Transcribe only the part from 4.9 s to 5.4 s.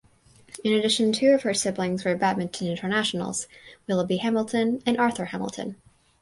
Arthur